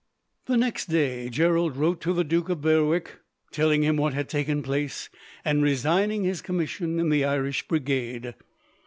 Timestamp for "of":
2.49-2.59